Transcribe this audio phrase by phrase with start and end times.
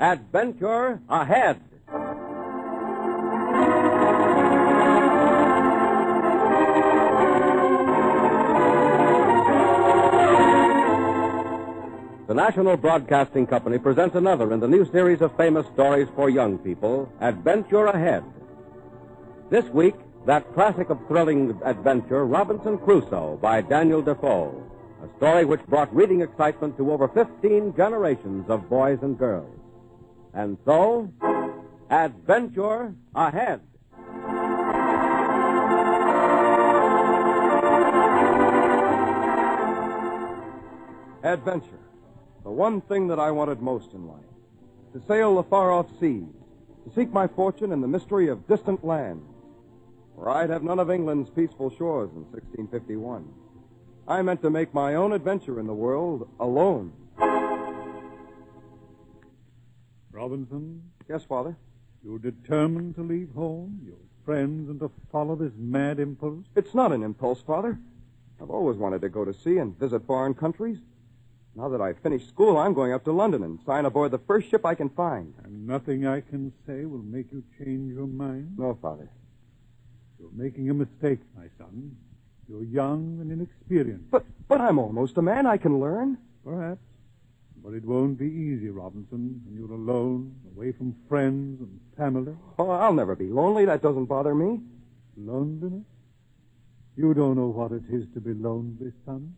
[0.00, 1.60] Adventure Ahead.
[12.28, 16.58] The National Broadcasting Company presents another in the new series of famous stories for young
[16.58, 18.22] people, Adventure Ahead.
[19.50, 24.62] This week, that classic of thrilling adventure, Robinson Crusoe by Daniel Defoe,
[25.02, 29.58] a story which brought reading excitement to over 15 generations of boys and girls.
[30.34, 31.10] And so,
[31.90, 33.60] Adventure Ahead.
[41.22, 41.78] Adventure.
[42.44, 44.20] The one thing that I wanted most in life.
[44.94, 46.24] To sail the far off seas.
[46.84, 49.24] To seek my fortune in the mystery of distant lands.
[50.14, 53.28] For I'd have none of England's peaceful shores in 1651.
[54.06, 56.92] I meant to make my own adventure in the world alone.
[60.18, 61.56] Robinson, Yes, Father?
[62.04, 66.44] you're determined to leave home, your friends, and to follow this mad impulse?
[66.56, 67.78] It's not an impulse, Father.
[68.42, 70.78] I've always wanted to go to sea and visit foreign countries.
[71.54, 74.48] Now that I've finished school, I'm going up to London and sign aboard the first
[74.50, 75.34] ship I can find.
[75.44, 78.58] And nothing I can say will make you change your mind?
[78.58, 79.08] No, Father.
[80.18, 81.96] You're making a mistake, my son.
[82.48, 84.10] You're young and inexperienced.
[84.10, 85.46] But but I'm almost a man.
[85.46, 86.18] I can learn.
[86.44, 86.80] Perhaps.
[87.68, 92.34] But it won't be easy, Robinson, when you're alone, away from friends and family.
[92.58, 93.66] Oh, I'll never be lonely.
[93.66, 94.60] That doesn't bother me.
[95.18, 95.84] Loneliness?
[96.96, 99.36] You don't know what it is to be lonely, son.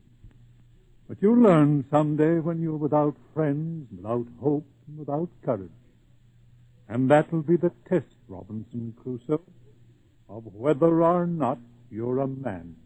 [1.09, 5.73] But you'll learn someday when you're without friends, without hope, and without courage.
[6.89, 9.43] And that'll be the test, Robinson Crusoe,
[10.29, 11.59] of whether or not
[11.91, 12.77] you're a man.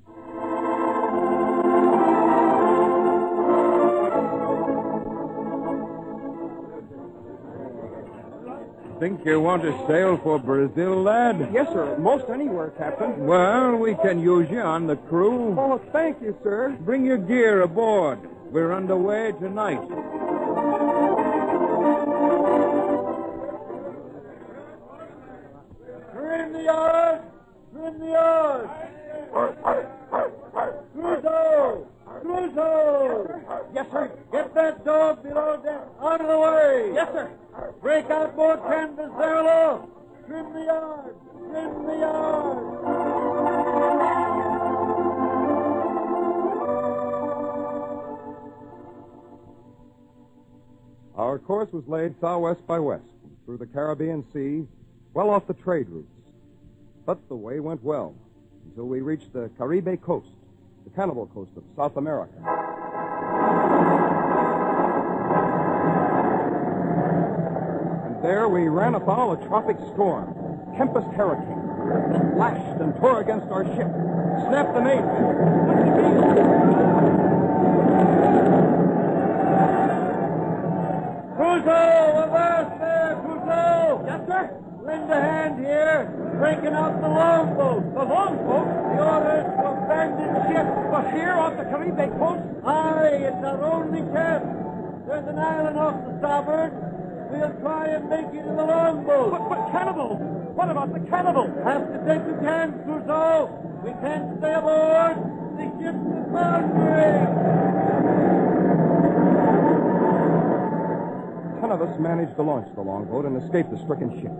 [9.00, 11.50] Think you want to sail for Brazil, lad?
[11.52, 11.96] Yes, sir.
[11.98, 13.26] Most anywhere, Captain.
[13.26, 15.54] Well, we can use you on the crew.
[15.58, 16.76] Oh, thank you, sir.
[16.80, 18.20] Bring your gear aboard.
[18.50, 19.80] We're underway tonight.
[26.12, 27.22] Trim the yard!
[27.72, 28.70] Trim the yard!
[30.94, 31.86] Crusoe!
[32.22, 33.40] Crusoe!
[33.74, 34.10] Yes, sir.
[34.32, 36.92] Get that dog below deck out of the way.
[36.94, 37.30] Yes, sir.
[37.84, 39.88] Break out more canvas there aloft.
[40.26, 41.14] Trim the yard!
[41.50, 42.58] Trim the yard!
[51.14, 53.04] Our course was laid southwest by west,
[53.44, 54.66] through the Caribbean Sea,
[55.12, 56.08] well off the trade routes.
[57.04, 58.14] But the way went well
[58.64, 60.30] until we reached the Caribe coast,
[60.84, 62.73] the cannibal coast of South America.
[68.24, 70.32] There we ran afoul a tropic storm,
[70.78, 71.60] Tempest Hurricane.
[72.16, 73.92] It lashed and tore against our ship,
[74.48, 75.28] snapped the mainsail.
[81.36, 82.24] Crusoe!
[82.24, 84.04] Avast there, Crusoe!
[84.08, 84.56] Yes, sir.
[84.82, 86.08] Lend a hand here.
[86.40, 87.92] Breaking out the longboat.
[87.92, 88.66] The longboat?
[88.88, 90.66] The orders to abandon ship.
[90.90, 92.40] But here off the Caribe coast?
[92.64, 94.48] Aye, it's our only chance.
[95.06, 96.83] There's an island off the starboard.
[97.34, 99.32] We'll try and make it in the longboat.
[99.32, 100.16] But, but cannibal!
[100.54, 101.50] What about the cannibal?
[101.64, 103.50] Have to take the chance, Crusoe.
[103.82, 105.18] We can't stay aboard.
[105.58, 107.26] The ship's is foundering.
[111.58, 114.30] Ten of us managed to launch the longboat and escape the stricken ship.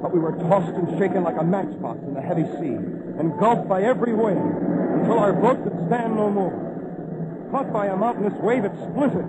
[0.00, 2.80] But we were tossed and shaken like a matchbox in the heavy sea,
[3.20, 4.38] engulfed by every wave,
[4.96, 6.56] until our boat could stand no more.
[7.50, 9.28] Caught by a mountainous wave, it splintered.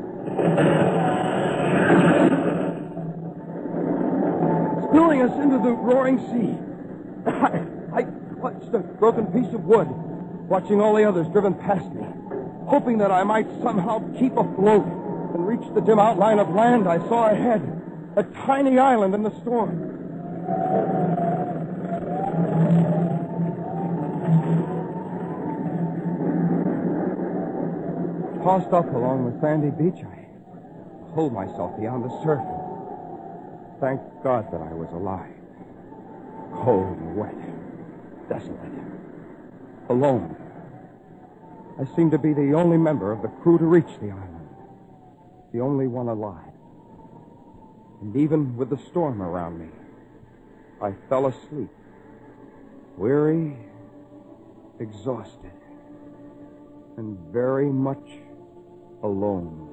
[4.91, 6.57] Spilling us into the roaring sea.
[7.93, 8.03] I
[8.41, 9.87] clutched a broken piece of wood,
[10.49, 12.05] watching all the others driven past me,
[12.67, 14.85] hoping that I might somehow keep afloat
[15.33, 17.61] and reach the dim outline of land I saw ahead,
[18.17, 19.87] a tiny island in the storm.
[28.43, 32.60] Tossed up along the sandy beach, I pulled myself beyond the surf.
[33.81, 35.33] Thank God that I was alive.
[36.53, 38.71] Cold and wet, desolate,
[39.89, 40.35] alone.
[41.79, 44.49] I seemed to be the only member of the crew to reach the island,
[45.51, 46.53] the only one alive.
[48.01, 49.69] And even with the storm around me,
[50.79, 51.71] I fell asleep,
[52.97, 53.57] weary,
[54.79, 55.53] exhausted,
[56.97, 58.11] and very much
[59.01, 59.70] alone.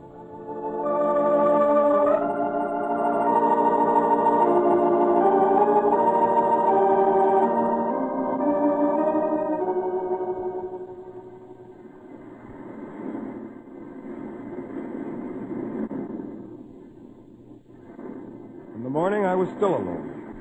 [19.59, 20.37] Still alone.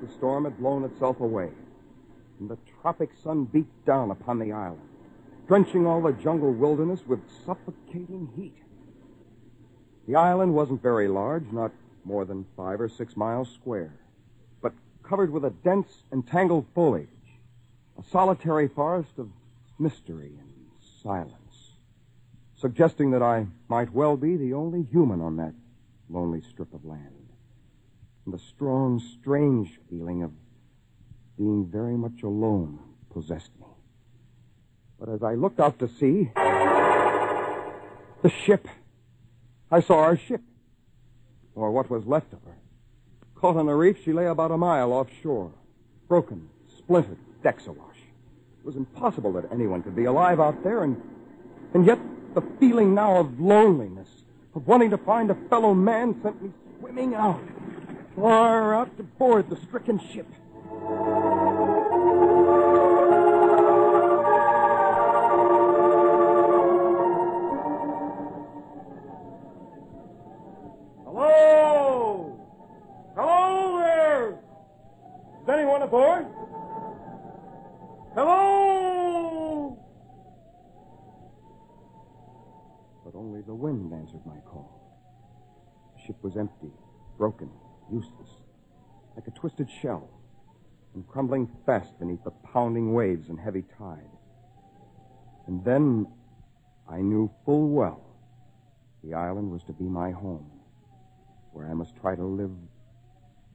[0.00, 1.50] The storm had blown itself away,
[2.38, 4.88] and the tropic sun beat down upon the island,
[5.48, 8.54] drenching all the jungle wilderness with suffocating heat.
[10.06, 11.72] The island wasn't very large, not
[12.04, 13.98] more than five or six miles square,
[14.62, 17.08] but covered with a dense and tangled foliage,
[17.98, 19.28] a solitary forest of
[19.80, 20.52] mystery and
[21.02, 21.72] silence,
[22.54, 25.54] suggesting that I might well be the only human on that
[26.08, 27.15] lonely strip of land.
[28.26, 30.32] And the strong, strange feeling of
[31.38, 32.80] being very much alone
[33.12, 33.66] possessed me.
[34.98, 36.32] But as I looked out to sea,
[38.22, 38.66] the ship,
[39.70, 40.40] I saw our ship,
[41.54, 42.56] or what was left of her.
[43.36, 45.52] Caught on a reef, she lay about a mile offshore,
[46.08, 47.98] broken, splintered, decks awash.
[48.58, 51.00] It was impossible that anyone could be alive out there, and,
[51.74, 52.00] and yet
[52.34, 54.08] the feeling now of loneliness,
[54.56, 56.50] of wanting to find a fellow man, sent me
[56.80, 57.40] swimming out,
[58.16, 60.26] far out to board the stricken ship.
[92.56, 94.08] Pounding waves and heavy tide.
[95.46, 96.06] And then
[96.88, 98.00] I knew full well
[99.04, 100.50] the island was to be my home,
[101.52, 102.52] where I must try to live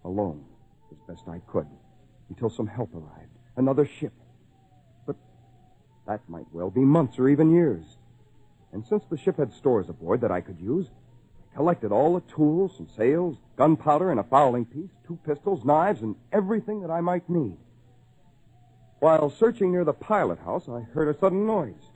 [0.05, 0.45] alone
[0.91, 1.65] as best I could
[2.29, 4.13] until some help arrived, another ship.
[5.07, 5.15] But
[6.05, 7.97] that might well be months or even years.
[8.71, 10.91] And since the ship had stores aboard that I could use,
[11.51, 16.03] I collected all the tools and sails, gunpowder and a fowling piece, two pistols, knives,
[16.03, 17.57] and everything that I might need.
[19.01, 21.89] While searching near the pilot house, I heard a sudden noise.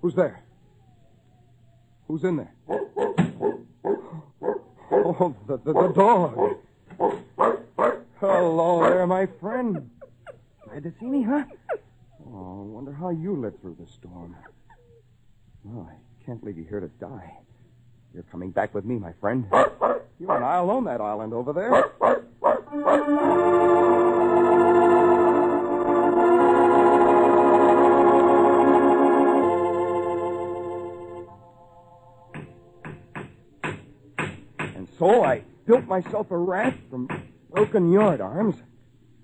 [0.00, 0.42] Who's there?
[2.08, 2.52] Who's in there?
[4.90, 6.56] Oh, the, the, the dog.
[8.18, 9.88] Hello there, my friend.
[10.64, 11.44] Glad to see me, huh?
[12.26, 14.34] Oh, I wonder how you lived through the storm.
[15.68, 15.94] Oh, I
[16.26, 17.32] can't leave you here to die.
[18.12, 19.46] You're coming back with me, my friend.
[20.18, 21.92] You and I'll own that island over there.
[35.02, 37.08] So I built myself a raft from
[37.50, 38.54] broken yard arms,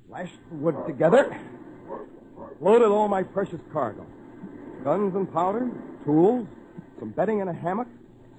[0.08, 1.38] lashed the wood together,
[2.60, 4.04] loaded all my precious cargo
[4.82, 5.70] guns and powder,
[6.04, 6.48] tools,
[6.98, 7.86] some bedding and a hammock,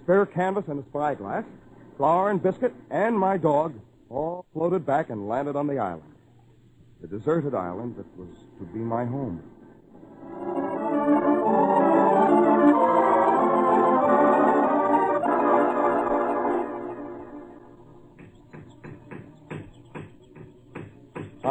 [0.04, 1.46] spare canvas and a spyglass,
[1.96, 3.74] flour and biscuit, and my dog
[4.10, 6.04] all floated back and landed on the island.
[7.00, 9.42] The deserted island that was to be my home.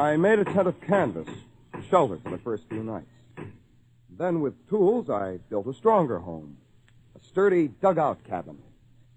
[0.09, 1.29] I made a tent of canvas,
[1.91, 3.11] shelter for the first few nights.
[4.09, 6.57] Then, with tools, I built a stronger home,
[7.15, 8.57] a sturdy dugout cabin,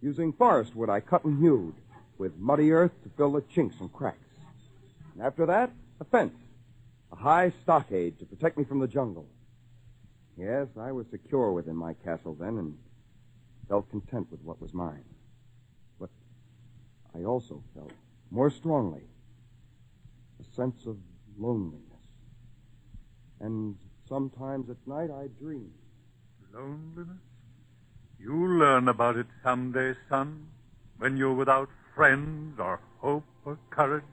[0.01, 1.75] using forest wood I cut and hewed,
[2.17, 4.17] with muddy earth to fill the chinks and cracks.
[5.13, 5.71] And after that,
[6.01, 6.35] a fence,
[7.13, 9.27] a high stockade to protect me from the jungle.
[10.37, 12.77] Yes, I was secure within my castle then and
[13.69, 15.05] felt content with what was mine.
[16.01, 16.09] But
[17.15, 17.93] I also felt
[18.29, 19.03] more strongly
[20.55, 20.97] sense of
[21.37, 21.79] loneliness.
[23.39, 23.75] And
[24.07, 25.71] sometimes at night I dream.
[26.53, 27.17] Loneliness?
[28.19, 30.47] You'll learn about it someday, son,
[30.97, 34.03] when you're without friends or hope or courage.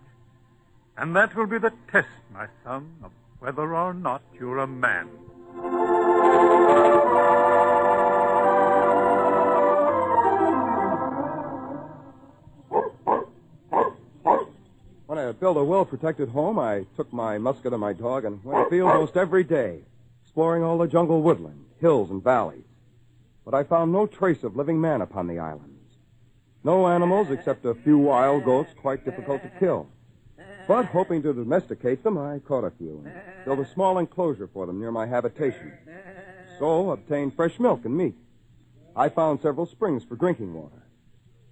[0.97, 5.09] And that will be the test, my son, of whether or not you're a man.
[15.40, 18.88] Built a well protected home, I took my musket and my dog and went afield
[18.88, 19.80] most every day,
[20.23, 22.64] exploring all the jungle woodland, hills, and valleys.
[23.45, 25.95] But I found no trace of living man upon the islands.
[26.64, 29.88] No animals except a few wild goats quite difficult to kill.
[30.66, 33.14] But hoping to domesticate them, I caught a few and
[33.45, 35.73] built a small enclosure for them near my habitation.
[36.59, 38.16] So obtained fresh milk and meat.
[38.95, 40.83] I found several springs for drinking water.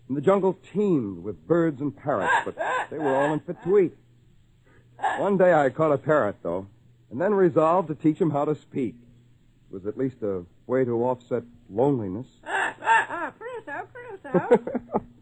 [0.09, 2.57] And the jungle teemed with birds and parrots, but
[2.91, 3.97] they were all unfit to eat.
[5.19, 6.67] One day I caught a parrot, though,
[7.11, 8.95] and then resolved to teach him how to speak.
[9.71, 12.27] It was at least a way to offset loneliness.
[13.39, 14.59] Crusoe, Crusoe.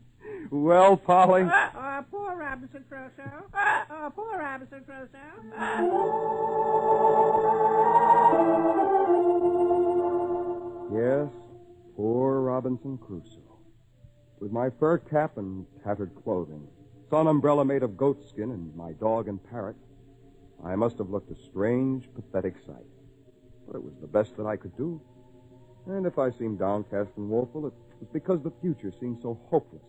[0.51, 1.43] Well, Polly?
[1.43, 3.45] Oh, poor Robinson Crusoe.
[3.91, 5.19] Oh, poor Robinson Crusoe.
[10.93, 11.29] Yes,
[11.97, 13.54] poor Robinson Crusoe.
[14.45, 16.69] With my fur cap and tattered clothing,
[17.09, 19.75] sun umbrella made of goatskin, and my dog and parrot,
[20.63, 22.85] I must have looked a strange, pathetic sight.
[23.67, 25.01] But it was the best that I could do.
[25.87, 29.81] And if I seemed downcast and woeful, it was because the future seemed so hopeless.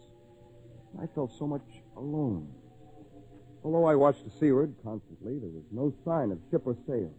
[1.01, 2.47] I felt so much alone.
[3.61, 7.11] Although I watched to seaward constantly, there was no sign of ship or sail.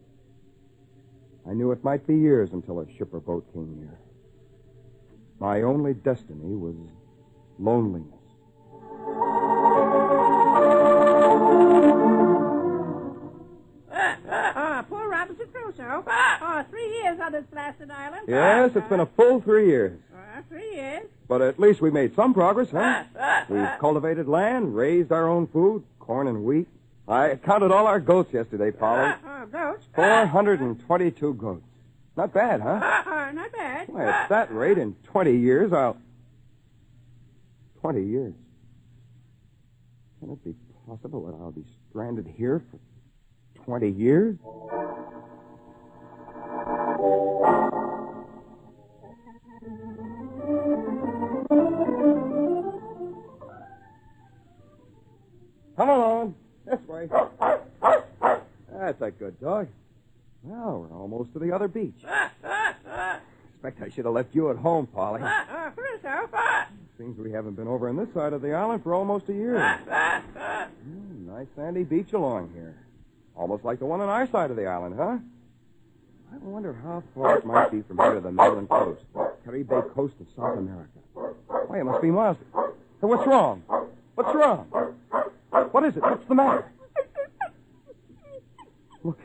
[1.46, 3.98] I knew it might be years until a ship or boat came near.
[5.38, 6.76] My only destiny was
[7.58, 8.12] loneliness.
[14.58, 16.04] Oh, poor Robinson Crusoe.
[16.06, 18.22] Oh, three years on this blasted island.
[18.28, 19.98] Yes, it's been a full three years.
[20.48, 21.06] three years.
[21.28, 23.04] But at least we made some progress, huh?
[23.48, 26.68] We've cultivated land, raised our own food, corn and wheat.
[27.08, 29.12] I counted all our goats yesterday, Polly.
[29.24, 29.86] Oh, goats.
[29.94, 31.62] 422 goats.
[32.16, 32.80] Not bad, huh?
[33.06, 33.88] Oh, not bad.
[33.88, 35.96] Why, at that rate, in 20 years, I'll.
[37.86, 38.34] 20 years.
[40.18, 40.56] Can it be
[40.88, 42.80] possible that I'll be stranded here for
[43.64, 44.36] 20 years?
[55.76, 56.34] Come along.
[56.64, 57.08] This way.
[58.72, 59.68] That's a good dog.
[60.42, 62.02] Well, we're almost to the other beach.
[62.04, 62.30] I
[63.54, 65.22] Expect I should have left you at home, Polly.
[65.22, 65.70] Uh, uh,
[66.98, 69.80] Seems we haven't been over on this side of the island for almost a year.
[70.86, 72.76] Hmm, nice sandy beach along here.
[73.34, 75.18] Almost like the one on our side of the island, huh?
[76.32, 79.02] I wonder how far it might be from here to the mainland coast,
[79.44, 80.98] Caribe coast of South America.
[81.66, 82.36] Why, it must be miles.
[82.54, 83.62] Hey, what's wrong?
[84.14, 84.66] What's wrong?
[85.72, 86.02] What is it?
[86.02, 86.70] What's the matter?
[89.02, 89.18] Look.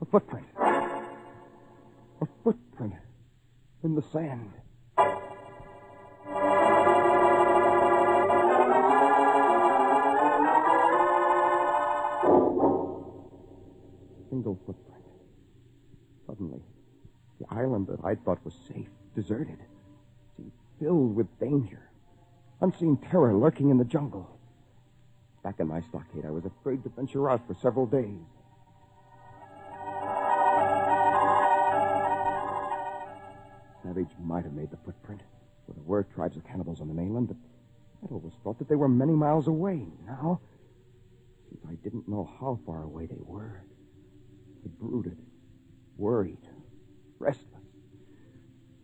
[0.00, 0.46] A footprint.
[0.58, 2.94] A footprint
[3.82, 4.52] in the sand.
[14.30, 15.04] Single footprint.
[16.26, 16.62] Suddenly,
[17.40, 19.58] the island that I thought was safe, deserted,
[20.36, 21.90] seemed filled with danger.
[22.60, 24.38] Unseen terror lurking in the jungle.
[25.42, 28.20] Back in my stockade, I was afraid to venture out for several days.
[33.82, 35.22] Savage might have made the footprint.
[35.66, 37.36] For there were tribes of cannibals on the mainland, but
[38.04, 39.86] I'd always thought that they were many miles away.
[40.06, 40.40] Now,
[41.48, 43.64] since I didn't know how far away they were,
[44.64, 45.18] I brooded,
[45.96, 46.38] worried,
[47.18, 47.46] restless,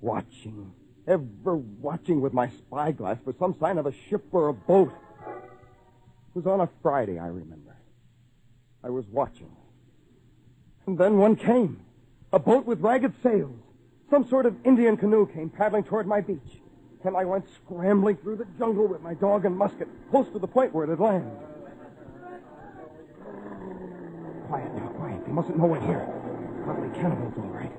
[0.01, 0.73] watching,
[1.07, 4.93] ever watching with my spyglass for some sign of a ship or a boat.
[5.27, 7.77] It was on a Friday, I remember.
[8.83, 9.51] I was watching.
[10.87, 11.81] And then one came.
[12.33, 13.59] A boat with ragged sails.
[14.11, 16.61] Some sort of Indian canoe came paddling toward my beach.
[17.05, 20.47] And I went scrambling through the jungle with my dog and musket, close to the
[20.47, 21.31] point where it had landed.
[24.49, 24.73] Quiet
[25.37, 26.09] mustn't know we're here.
[26.65, 27.71] Probably cannibals, all right.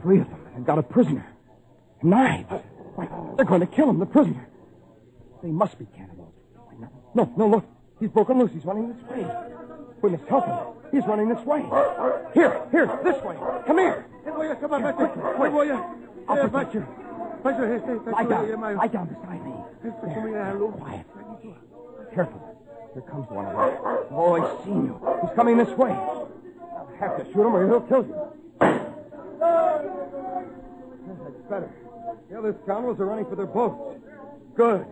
[0.00, 1.26] Three of them, and got a prisoner.
[2.00, 2.48] Knives.
[2.94, 4.46] Why, they're going to kill him, the prisoner.
[5.42, 6.32] They must be cannibals.
[6.78, 7.64] No, no, no, look.
[7.98, 8.52] He's broken loose.
[8.52, 9.26] He's running this way.
[10.00, 10.58] We must help him.
[10.92, 11.62] He's running this way.
[12.34, 13.36] Here, here, this way.
[13.66, 14.06] Come here.
[14.24, 15.52] Come on, Quick, quick.
[16.28, 16.86] I'll protect you.
[17.42, 18.76] Lie down.
[18.76, 19.52] Lie down beside me.
[19.82, 20.54] There.
[20.54, 21.06] Quiet.
[22.14, 22.40] Careful.
[22.92, 24.06] Here comes one of them.
[24.12, 25.00] Oh, he's seen you.
[25.22, 25.96] He's coming this way.
[27.00, 28.14] Have to shoot him or he'll kill you.
[31.24, 31.70] That's better.
[32.30, 34.00] The other scoundrels are running for their boats.
[34.54, 34.86] Good.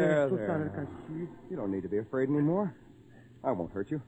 [0.00, 0.46] There, there.
[1.50, 2.74] You don't need to be afraid anymore.
[3.42, 4.00] I won't hurt you.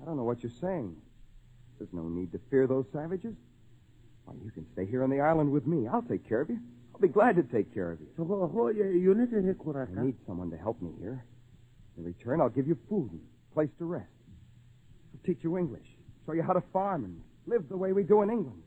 [0.00, 0.96] I don't know what you're saying.
[1.78, 3.34] There's no need to fear those savages.
[4.24, 5.88] Why, you can stay here on the island with me.
[5.88, 6.60] I'll take care of you.
[6.98, 8.08] I'll be glad to take care of you.
[10.00, 11.24] I need someone to help me here.
[11.96, 14.06] In return, I'll give you food and a place to rest.
[15.14, 15.86] I'll teach you English,
[16.26, 18.62] show you how to farm and live the way we do in England.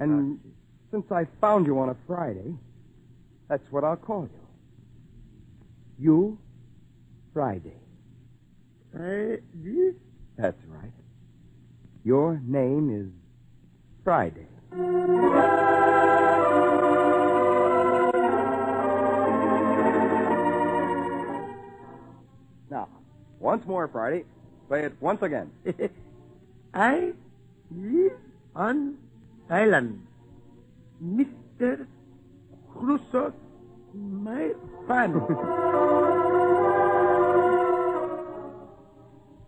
[0.00, 0.38] And
[0.92, 2.54] since I found you on a Friday,
[3.48, 4.40] that's what I'll call you.
[5.98, 6.38] You,
[7.34, 7.80] Friday.
[10.36, 10.92] That's right.
[12.04, 13.10] Your name is
[14.04, 14.46] Friday.
[23.40, 24.24] Once more, Friday.
[24.70, 25.50] Say it once again.
[26.74, 27.12] I
[27.74, 28.12] live
[28.54, 28.98] on
[29.48, 30.06] island.
[31.02, 31.86] Mr.
[32.72, 33.32] Crusoe,
[33.94, 34.50] my
[34.86, 35.22] friend.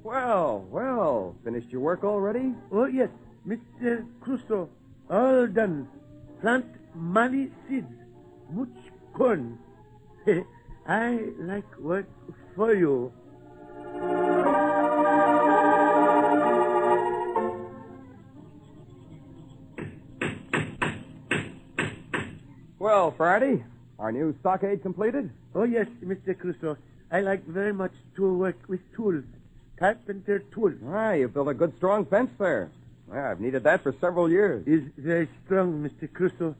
[0.03, 1.37] Well, well.
[1.45, 2.55] Finished your work already?
[2.73, 3.11] oh, yes,
[3.47, 4.05] Mr.
[4.21, 4.69] Crusoe,
[5.09, 5.89] all done.
[6.41, 7.87] Plant many seeds,
[8.51, 8.69] much
[9.13, 9.59] corn.
[10.87, 12.07] I like work
[12.57, 13.13] for you.
[22.91, 23.63] Well, Friday,
[24.01, 25.31] our new stockade completed?
[25.55, 26.37] Oh, yes, Mr.
[26.37, 26.77] Crusoe.
[27.13, 29.23] I like very much to work with tools.
[29.79, 30.75] Carpenter tools.
[30.89, 32.69] Ah, you built a good, strong fence there.
[33.07, 34.67] Well, I've needed that for several years.
[34.67, 36.13] Is very strong, Mr.
[36.13, 36.57] Crusoe.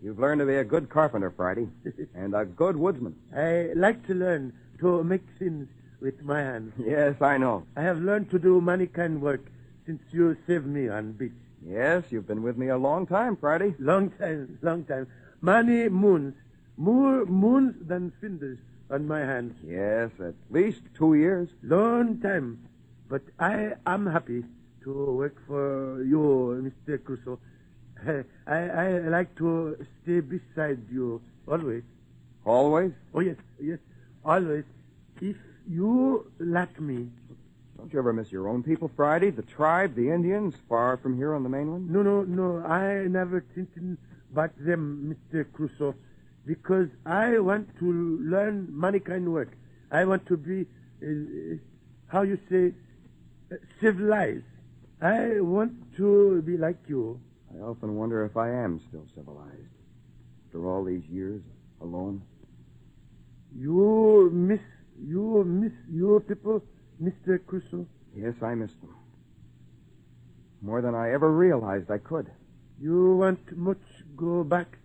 [0.00, 1.66] You've learned to be a good carpenter, Friday,
[2.14, 3.16] and a good woodsman.
[3.36, 5.66] I like to learn to make things
[6.00, 6.74] with my hands.
[6.86, 7.66] Yes, I know.
[7.76, 9.44] I have learned to do many kind work
[9.84, 11.32] since you saved me on beach.
[11.66, 13.74] Yes, you've been with me a long time, Friday.
[13.80, 15.08] Long time, long time.
[15.40, 16.34] Many moons.
[16.76, 18.58] More moons than fingers
[18.90, 19.54] on my hands.
[19.66, 21.48] Yes, at least two years.
[21.62, 22.58] Long time.
[23.08, 24.44] But I am happy
[24.82, 27.02] to work for you, Mr.
[27.02, 27.38] Crusoe.
[28.46, 31.82] I, I like to stay beside you always.
[32.44, 32.92] Always?
[33.14, 33.78] Oh, yes, yes,
[34.24, 34.64] always.
[35.20, 35.36] If
[35.68, 37.08] you like me,
[37.78, 39.30] Don't you ever miss your own people, Friday?
[39.30, 41.90] The tribe, the Indians, far from here on the mainland?
[41.90, 42.64] No, no, no.
[42.64, 43.98] I never thinking
[44.32, 45.44] about them, Mr.
[45.52, 45.94] Crusoe,
[46.46, 49.52] because I want to learn many kind work.
[49.90, 50.66] I want to be,
[51.02, 51.56] uh,
[52.08, 52.72] how you say,
[53.52, 54.44] uh, civilized.
[55.00, 57.20] I want to be like you.
[57.54, 59.72] I often wonder if I am still civilized.
[60.46, 61.42] After all these years
[61.80, 62.22] alone.
[63.54, 64.60] You miss,
[65.02, 66.62] you miss your people,
[67.02, 67.44] Mr.
[67.46, 67.86] Crusoe.
[68.14, 68.94] Yes, I miss them.
[70.62, 72.30] More than I ever realized I could.
[72.80, 73.82] You want much
[74.16, 74.78] go back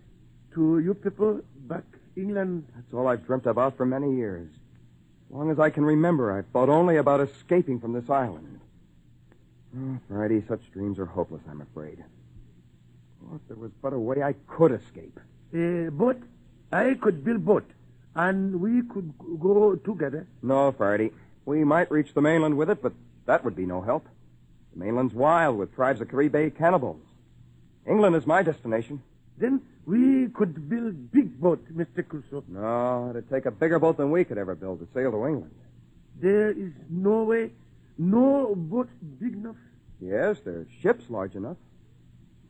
[0.54, 1.84] to you people, back
[2.16, 2.66] England.
[2.74, 4.48] That's all I've dreamt about for many years.
[5.28, 8.60] As long as I can remember, I've thought only about escaping from this island.
[9.76, 12.04] Oh, Friday, such dreams are hopeless, I'm afraid.
[13.24, 15.18] Oh, if there was but a way I could escape.
[15.54, 16.20] A boat,
[16.70, 17.68] I could build boat,
[18.14, 20.26] and we could go together.
[20.42, 21.12] No, Friday.
[21.46, 22.92] We might reach the mainland with it, but
[23.24, 24.06] that would be no help.
[24.74, 27.00] The mainland's wild with tribes of Caribe cannibals.
[27.86, 29.02] England is my destination.
[29.38, 32.06] Then we could build big boat, Mr.
[32.06, 32.44] Crusoe.
[32.48, 35.54] No, it'd take a bigger boat than we could ever build to sail to England.
[36.20, 37.50] There is no way,
[37.98, 38.88] no boat
[39.20, 39.56] big enough.
[40.00, 41.56] Yes, there's ships large enough.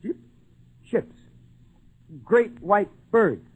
[0.01, 0.17] Ship?
[0.83, 1.15] Ships.
[2.23, 3.47] Great white birds.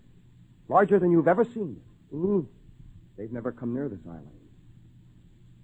[0.69, 1.79] Larger than you've ever seen.
[2.13, 2.47] Ooh,
[3.17, 4.27] They've never come near this island.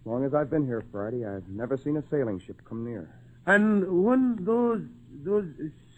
[0.01, 3.09] As long as I've been here, Friday, I've never seen a sailing ship come near.
[3.45, 4.81] and when those
[5.23, 5.45] those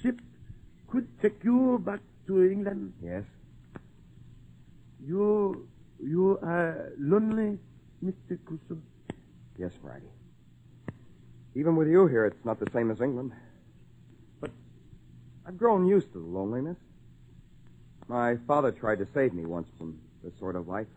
[0.02, 0.24] ships
[0.96, 2.94] could take you back to England.
[3.04, 3.24] Yes?
[5.06, 5.68] You
[6.00, 7.60] you are lonely,
[8.04, 8.38] Mr.
[8.46, 8.82] Crusoe.
[9.58, 10.12] Yes, Friday.
[11.54, 13.32] Even with you here, it's not the same as England.
[14.40, 14.52] But
[15.46, 16.78] I've grown used to the loneliness.
[18.08, 20.88] My father tried to save me once from this sort of life.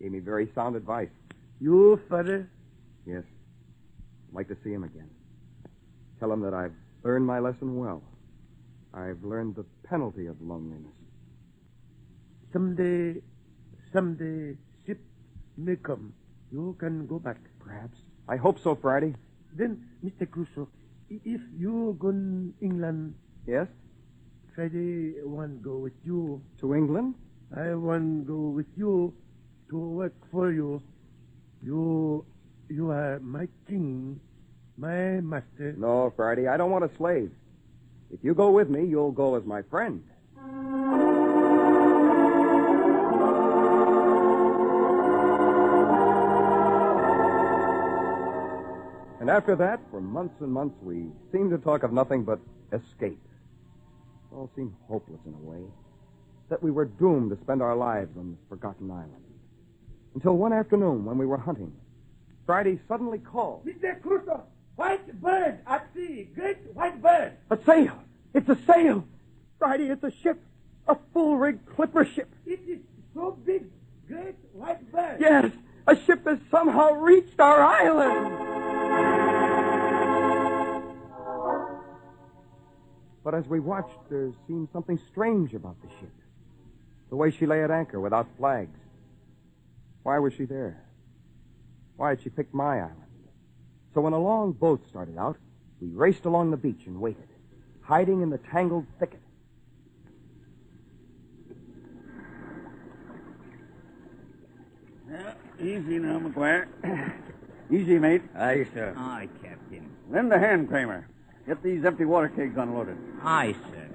[0.00, 1.10] Gave me very sound advice.
[1.60, 2.48] Your father,
[3.06, 3.24] Yes.
[4.28, 5.10] I'd like to see him again.
[6.20, 8.02] Tell him that I've learned my lesson well.
[8.94, 10.92] I've learned the penalty of loneliness.
[12.52, 13.20] someday,
[13.92, 15.00] someday ship
[15.56, 16.14] may come.
[16.50, 17.38] You can go back.
[17.60, 17.98] Perhaps.
[18.28, 19.14] I hope so, Friday.
[19.54, 20.30] Then, Mr.
[20.30, 20.68] Crusoe,
[21.10, 23.14] if you go to England,
[23.46, 23.66] Yes?
[24.54, 26.42] Friday I want go with you.
[26.60, 27.14] To England?
[27.56, 29.14] I want go with you
[29.70, 30.82] to work for you.
[31.62, 32.26] You,
[32.68, 34.20] you are my king,
[34.76, 35.74] my master.
[35.78, 36.46] No, Friday.
[36.46, 37.30] I don't want a slave.
[38.10, 40.02] If you go with me, you'll go as my friend.
[49.20, 52.40] And after that, for months and months, we seemed to talk of nothing but
[52.72, 53.20] escape.
[53.20, 55.60] It all seemed hopeless in a way.
[56.48, 59.24] That we were doomed to spend our lives on this forgotten island.
[60.14, 61.72] Until one afternoon when we were hunting,
[62.46, 63.66] Friday suddenly called.
[63.66, 64.00] Mr.
[64.00, 64.44] Crusoe,
[64.78, 67.32] white bird at sea, great white bird.
[67.50, 67.98] A sail!
[68.32, 69.04] It's a sail!
[69.58, 70.40] Friday, it's a ship!
[70.86, 72.32] A full rigged clipper ship!
[72.46, 72.78] It is
[73.12, 73.64] so big,
[74.06, 75.16] great white bird.
[75.20, 75.50] Yes!
[75.88, 78.36] A ship has somehow reached our island!
[83.24, 86.14] But as we watched, there seemed something strange about the ship.
[87.10, 88.78] The way she lay at anchor without flags.
[90.04, 90.84] Why was she there?
[91.96, 93.07] Why had she picked my island?
[93.94, 95.36] So when a long boat started out,
[95.80, 97.28] we raced along the beach and waited,
[97.82, 99.20] hiding in the tangled thicket.
[105.60, 106.68] Easy now, McGuire.
[107.70, 108.22] Easy, mate.
[108.36, 108.94] Aye, sir.
[108.96, 109.90] Aye, Captain.
[110.08, 111.08] Lend a hand, Kramer.
[111.46, 112.96] Get these empty water kegs unloaded.
[113.22, 113.88] Aye, sir.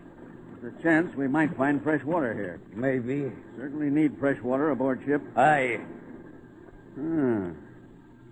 [0.62, 2.60] There's a chance we might find fresh water here.
[2.74, 3.32] Maybe.
[3.58, 5.22] Certainly need fresh water aboard ship.
[5.38, 5.80] Aye.
[6.96, 7.52] Hmm.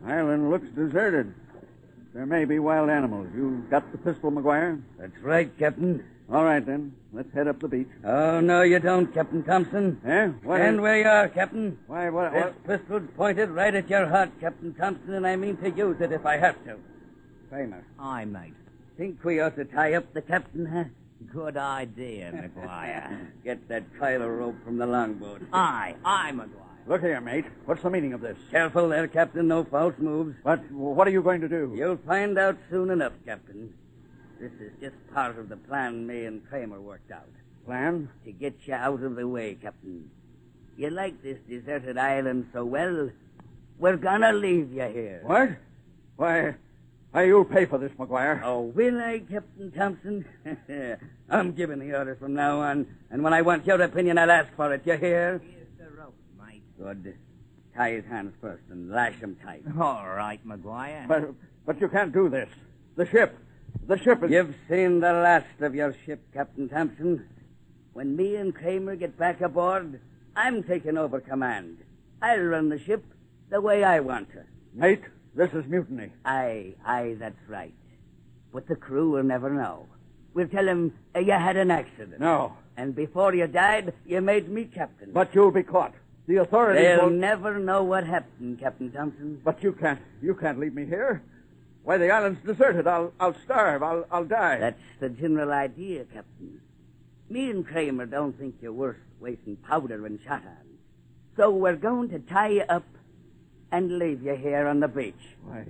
[0.05, 1.33] Island looks deserted.
[2.13, 3.27] There may be wild animals.
[3.35, 4.81] You got the pistol, McGuire?
[4.99, 6.03] That's right, Captain.
[6.31, 6.93] All right, then.
[7.13, 7.87] Let's head up the beach.
[8.05, 9.99] Oh, no, you don't, Captain Thompson.
[10.05, 10.27] Eh?
[10.43, 11.77] What Stand is- where you are, Captain.
[11.87, 12.31] Why, what?
[12.33, 12.67] This what?
[12.67, 16.25] pistol's pointed right at your heart, Captain Thompson, and I mean to use it if
[16.25, 16.77] I have to.
[17.49, 18.53] Kramer, Aye, mate.
[18.97, 20.85] think we ought to tie up the captain, huh?
[21.33, 23.27] Good idea, McGuire.
[23.43, 25.41] Get that coil of rope from the longboat.
[25.53, 26.47] aye, aye, McGuire.
[26.87, 27.45] Look here, mate.
[27.65, 28.37] What's the meaning of this?
[28.49, 29.47] Careful there, Captain.
[29.47, 30.35] No false moves.
[30.43, 31.73] What, what are you going to do?
[31.75, 33.73] You'll find out soon enough, Captain.
[34.39, 37.29] This is just part of the plan me and Kramer worked out.
[37.65, 38.09] Plan?
[38.25, 40.09] To get you out of the way, Captain.
[40.75, 43.11] You like this deserted island so well,
[43.77, 45.21] we're gonna leave you here.
[45.23, 45.49] What?
[46.15, 46.55] Why,
[47.11, 48.41] why, you'll pay for this, McGuire.
[48.43, 50.25] Oh, will I, Captain Thompson?
[51.29, 54.49] I'm giving the orders from now on, and when I want your opinion, I'll ask
[54.55, 54.81] for it.
[54.85, 55.41] You hear?
[55.43, 56.63] Here's the rope, mate.
[56.81, 57.15] Good.
[57.75, 59.63] Tie his hands first and lash him tight.
[59.79, 61.07] All right, McGuire.
[61.07, 61.33] But,
[61.65, 62.49] but you can't do this.
[62.95, 63.37] The ship.
[63.87, 64.31] The ship is.
[64.31, 67.25] You've seen the last of your ship, Captain Thompson.
[67.93, 69.99] When me and Kramer get back aboard,
[70.35, 71.77] I'm taking over command.
[72.21, 73.03] I'll run the ship
[73.49, 74.43] the way I want to.
[74.73, 75.03] Mate,
[75.35, 76.09] this is mutiny.
[76.25, 77.73] Aye, aye, that's right.
[78.53, 79.87] But the crew will never know.
[80.33, 82.19] We'll tell them uh, you had an accident.
[82.19, 82.53] No.
[82.75, 85.11] And before you died, you made me captain.
[85.11, 85.93] But you'll be caught.
[86.31, 87.09] The authorities They'll will...
[87.09, 89.41] never know what happened, Captain Thompson.
[89.43, 89.99] But you can't.
[90.21, 91.21] You can't leave me here.
[91.83, 92.87] Why, the island's deserted.
[92.87, 93.83] I'll, I'll starve.
[93.83, 94.57] I'll, I'll die.
[94.59, 96.61] That's the general idea, Captain.
[97.29, 100.77] Me and Kramer don't think you're worth wasting powder and shot on.
[101.35, 102.85] So we're going to tie you up
[103.69, 105.35] and leave you here on the beach.
[105.43, 105.65] Why,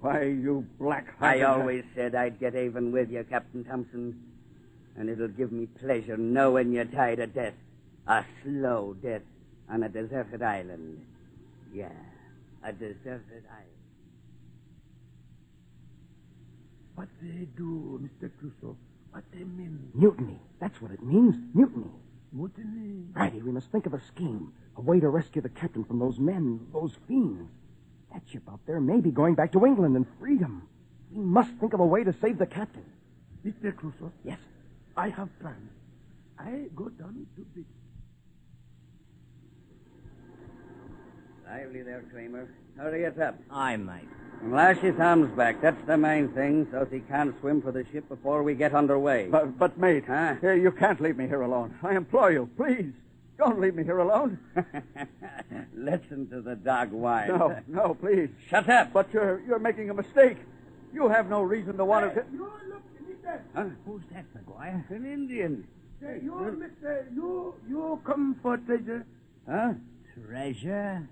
[0.00, 4.22] why, you black I always said I'd get even with you, Captain Thompson.
[4.96, 7.52] And it'll give me pleasure knowing you're tied to death.
[8.06, 9.20] A slow death
[9.70, 11.00] on a deserted island.
[11.72, 11.88] Yeah,
[12.64, 13.66] a deserted island.
[16.94, 18.30] What they do, Mr.
[18.38, 18.76] Crusoe?
[19.10, 19.90] What they mean?
[19.94, 20.38] Mutiny.
[20.60, 21.36] That's what it means.
[21.54, 21.90] Mutiny.
[22.32, 23.04] Mutiny.
[23.14, 24.52] Righty, we must think of a scheme.
[24.76, 27.50] A way to rescue the captain from those men, those fiends.
[28.12, 30.68] That ship out there may be going back to England and freedom.
[31.12, 32.84] We must think of a way to save the captain.
[33.44, 33.74] Mr.
[33.74, 34.38] Crusoe, Yes.
[34.96, 35.70] I have plans.
[36.38, 37.66] I go down to beach.
[41.48, 42.48] Lively there, Kramer.
[42.76, 43.38] Hurry it up.
[43.50, 44.08] Aye, mate.
[44.42, 45.60] And lash his arms back.
[45.62, 49.28] That's the main thing, so he can't swim for the ship before we get underway.
[49.30, 50.34] But, but mate, Huh?
[50.42, 51.74] Eh, you can't leave me here alone.
[51.82, 52.92] I implore you, please.
[53.38, 54.38] Don't leave me here alone.
[55.74, 57.28] Listen to the dog whine.
[57.28, 58.30] No, no, please.
[58.48, 58.92] Shut up.
[58.92, 60.38] But you're, you're making a mistake.
[60.92, 62.24] You have no reason to want uh, to...
[62.32, 63.42] You look, Mister.
[63.54, 63.64] Huh?
[63.84, 64.90] Who's that, McGuire?
[64.90, 65.66] An Indian.
[66.00, 69.04] Say, you, Mister, you, you come for treasure.
[69.48, 69.74] Huh?
[70.26, 71.06] Treasure?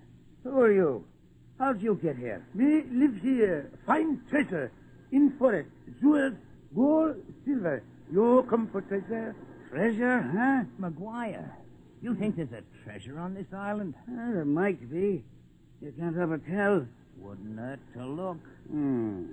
[0.45, 1.05] Who are you?
[1.59, 2.45] How'd you get here?
[2.55, 3.71] Me live here.
[3.87, 4.71] Find treasure
[5.11, 5.71] in forest.
[6.01, 6.35] Jewels,
[6.75, 7.83] gold, silver.
[8.13, 9.35] You come for treasure.
[9.71, 10.65] Treasure, huh?
[10.81, 11.51] McGuire,
[12.03, 13.95] you think there's a treasure on this island?
[14.07, 15.25] Well, there might be.
[15.81, 16.87] You can't ever tell.
[17.19, 18.39] Wouldn't hurt to look.
[18.71, 19.25] Hmm.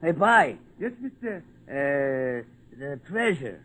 [0.00, 0.56] Hey, Bye.
[0.80, 1.44] Yes, Mister.
[1.68, 3.64] Uh, the treasure.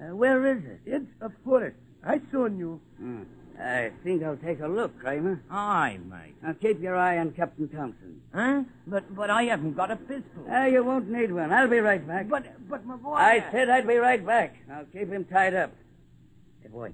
[0.00, 0.80] Uh, where is it?
[0.84, 1.76] It's a forest.
[2.04, 2.80] I saw you.
[2.98, 3.22] Hmm.
[3.58, 5.40] I think I'll take a look, Kramer.
[5.50, 6.34] Aye, mate.
[6.42, 8.20] Now keep your eye on Captain Thompson.
[8.34, 8.64] Huh?
[8.86, 10.44] But but I haven't got a pistol.
[10.50, 11.52] Ah, you won't need one.
[11.52, 12.28] I'll be right back.
[12.28, 13.14] but but my boy.
[13.14, 14.56] I said I'd be right back.
[14.70, 15.72] I'll keep him tied up.
[16.62, 16.92] Hey, boy,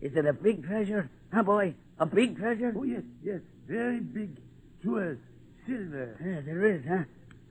[0.00, 1.08] is it a big treasure?
[1.32, 1.74] Huh, boy?
[1.98, 2.72] A big treasure?
[2.76, 3.40] Oh, yes, yes.
[3.68, 4.36] Very big
[4.82, 5.18] jewels,
[5.66, 6.18] silver.
[6.24, 7.04] Yeah, there is, huh?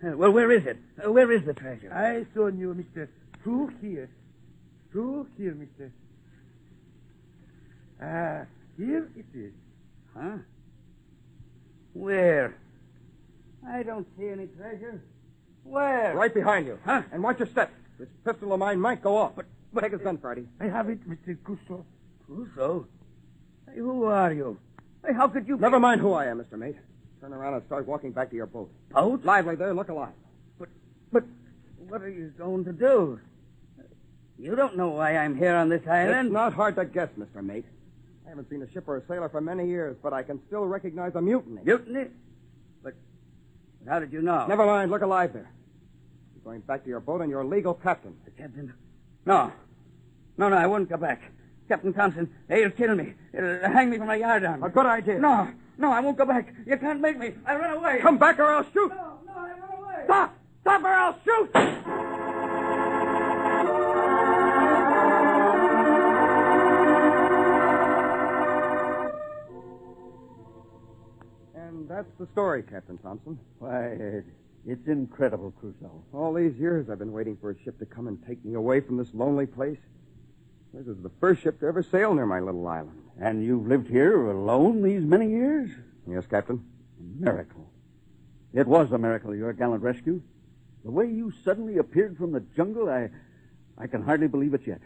[0.03, 0.77] Uh, well, where is it?
[1.03, 1.93] Uh, where is the treasure?
[1.93, 3.09] I saw you, Mister.
[3.43, 4.09] Through here.
[4.91, 5.91] Through here, Mister.
[8.01, 8.45] Ah,
[8.77, 9.53] here it is.
[10.17, 10.37] Huh?
[11.93, 12.55] Where?
[13.67, 15.01] I don't see any treasure.
[15.63, 16.15] Where?
[16.15, 16.79] Right behind you.
[16.83, 17.03] Huh?
[17.11, 17.71] And watch your step.
[17.99, 19.33] This pistol of mine might go off.
[19.35, 20.45] But, but take his gun, Friday.
[20.59, 21.37] I have it, Mr.
[21.43, 21.85] Crusoe.
[22.25, 22.87] Crusoe?
[23.67, 24.57] Hey, who are you?
[25.05, 25.57] Hey, how could you...
[25.57, 26.57] Never mind who I am, Mr.
[26.57, 26.77] Mate.
[27.19, 28.71] Turn around and start walking back to your boat.
[28.89, 29.23] Boat?
[29.23, 30.13] Lively there, look alive.
[30.57, 30.69] But,
[31.11, 31.23] but
[31.87, 33.19] what are you going to do?
[34.39, 36.27] You don't know why I'm here on this island.
[36.27, 37.43] It's not hard to guess, Mr.
[37.43, 37.65] Mate.
[38.31, 40.63] I haven't seen a ship or a sailor for many years, but I can still
[40.63, 41.59] recognize a mutiny.
[41.65, 42.05] Mutiny?
[42.81, 42.93] But
[43.83, 44.47] but How did you know?
[44.47, 44.89] Never mind.
[44.89, 45.51] Look alive there.
[46.33, 48.15] You're going back to your boat and your legal captain.
[48.23, 48.73] The captain?
[49.25, 49.51] No.
[50.37, 51.21] No, no, I wouldn't go back.
[51.67, 53.15] Captain Thompson, he'll kill me.
[53.33, 54.63] He'll hang me from my yardarm.
[54.65, 55.19] A good idea.
[55.19, 56.53] No, no, I won't go back.
[56.65, 57.33] You can't make me.
[57.45, 57.99] I'll run away.
[57.99, 58.93] Come back or I'll shoot.
[58.95, 60.03] No, no, I run away.
[60.05, 60.37] Stop!
[60.61, 62.10] Stop or I'll shoot!
[72.01, 73.37] That's the story, Captain Thompson.
[73.59, 74.25] Why, it,
[74.65, 76.03] it's incredible, Crusoe.
[76.13, 78.79] All these years I've been waiting for a ship to come and take me away
[78.81, 79.77] from this lonely place.
[80.73, 83.03] This is the first ship to ever sail near my little island.
[83.21, 85.69] And you've lived here alone these many years?
[86.09, 86.63] Yes, Captain.
[86.99, 87.69] A miracle.
[88.53, 90.23] It was a miracle, your gallant rescue.
[90.83, 93.09] The way you suddenly appeared from the jungle, I,
[93.77, 94.81] I can hardly believe it yet.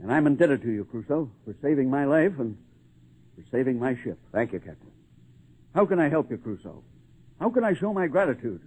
[0.00, 2.56] And I'm indebted to you, Crusoe, for saving my life and
[3.34, 4.18] for saving my ship.
[4.32, 4.92] Thank you, Captain.
[5.78, 6.82] How can I help you, Crusoe?
[7.38, 8.60] How can I show my gratitude?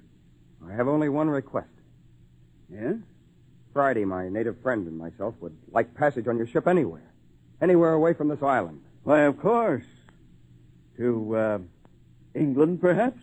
[0.66, 1.68] I have only one request.
[2.72, 2.96] Yes?
[3.74, 7.12] Friday, my native friend and myself would like passage on your ship anywhere.
[7.62, 8.82] Anywhere away from this island.
[9.04, 9.84] Why, of course.
[11.00, 11.60] To, uh,
[12.34, 13.20] England, perhaps?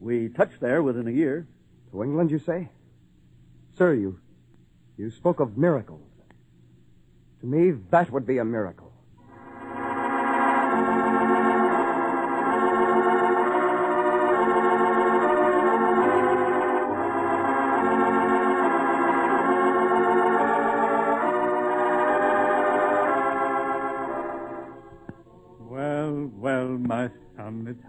[0.00, 1.46] We touch there within a year.
[1.90, 2.70] To England, you say?
[3.76, 4.18] Sir, you,
[4.96, 6.08] you spoke of miracles.
[7.42, 8.83] To me, that would be a miracle.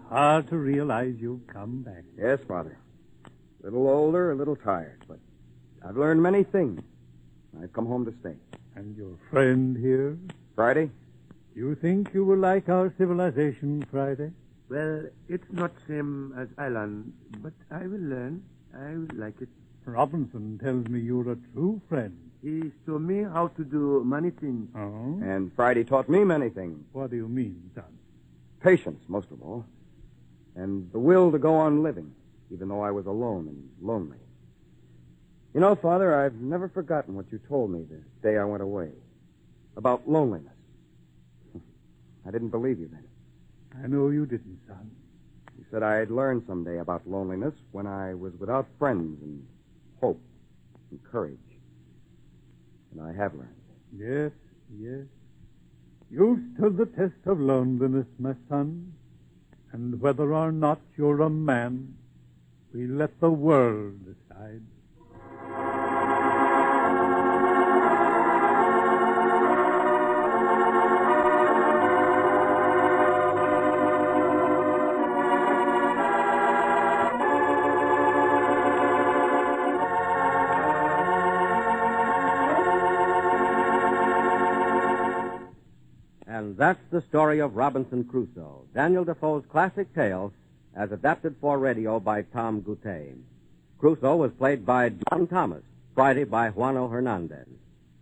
[0.08, 2.04] Hard to realize you've come back.
[2.18, 2.78] Yes, Father.
[3.26, 5.18] A little older, a little tired, but
[5.86, 6.80] I've learned many things.
[7.60, 8.34] I've come home to stay.
[8.76, 10.18] And your friend here?
[10.54, 10.90] Friday?
[11.54, 14.30] You think you will like our civilization, Friday?
[14.68, 18.42] Well, it's not same as island, but I will learn.
[18.76, 19.48] I will like it.
[19.84, 22.18] Robinson tells me you're a true friend.
[22.42, 24.68] He showed me how to do many things.
[24.76, 25.20] Oh?
[25.22, 26.84] And Friday taught me many things.
[26.92, 27.84] What do you mean, son?
[28.60, 29.64] Patience, most of all.
[30.56, 32.12] And the will to go on living,
[32.50, 34.18] even though I was alone and lonely.
[35.54, 38.90] You know, Father, I've never forgotten what you told me the day I went away
[39.76, 40.52] about loneliness.
[42.26, 43.04] I didn't believe you then.
[43.82, 44.90] I know you didn't, son.
[45.58, 49.46] You said I'd learn someday about loneliness when I was without friends and
[50.00, 50.20] hope
[50.90, 51.38] and courage.
[52.92, 53.50] And I have learned.
[53.96, 54.32] Yes,
[54.78, 55.04] yes.
[56.10, 58.92] You've stood the test of loneliness, my son.
[59.76, 61.98] And whether or not you're a man,
[62.72, 64.62] we let the world decide.
[86.56, 90.32] That's the story of Robinson Crusoe, Daniel Defoe's classic tale
[90.74, 93.14] as adapted for radio by Tom Goutet.
[93.78, 95.62] Crusoe was played by John Thomas,
[95.94, 97.46] Friday by Juano Hernandez.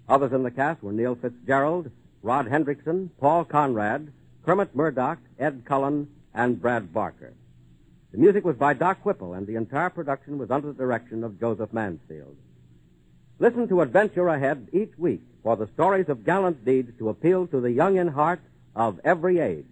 [0.08, 1.90] Others in the cast were Neil Fitzgerald,
[2.22, 4.12] Rod Hendrickson, Paul Conrad,
[4.46, 7.32] Kermit Murdock, Ed Cullen, and Brad Barker.
[8.12, 11.40] The music was by Doc Whipple, and the entire production was under the direction of
[11.40, 12.36] Joseph Mansfield.
[13.40, 17.60] Listen to Adventure Ahead each week for the stories of gallant deeds to appeal to
[17.60, 18.40] the young in heart
[18.74, 19.66] of every age.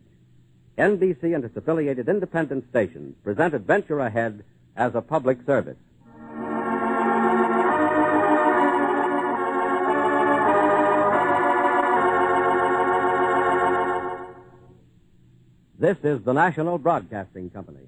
[0.78, 4.44] NBC and its affiliated independent stations present Adventure Ahead
[4.76, 5.76] as a public service.
[15.78, 17.80] This is the National Broadcasting Company.